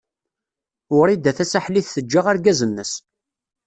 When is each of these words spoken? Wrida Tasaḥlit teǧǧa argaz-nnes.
Wrida 0.97 1.31
Tasaḥlit 1.37 1.91
teǧǧa 1.95 2.21
argaz-nnes. 2.31 2.93